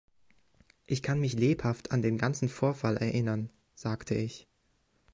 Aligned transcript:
„Ich 0.87 1.03
kann 1.03 1.19
mich 1.19 1.33
lebhaft 1.37 1.91
an 1.91 2.01
den 2.01 2.17
ganzen 2.17 2.49
Vorfall 2.49 2.97
erinnern“, 2.97 3.51
sagte 3.75 4.15
ich. 4.15 4.47